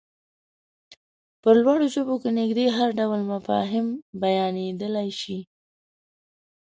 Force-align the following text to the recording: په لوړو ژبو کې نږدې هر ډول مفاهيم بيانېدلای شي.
په 1.41 1.49
لوړو 1.61 1.85
ژبو 1.95 2.15
کې 2.21 2.29
نږدې 2.39 2.65
هر 2.77 2.89
ډول 2.99 3.21
مفاهيم 3.33 3.87
بيانېدلای 4.21 5.09
شي. 5.21 5.39